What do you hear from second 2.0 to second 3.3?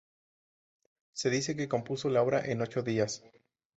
la obra en ocho días.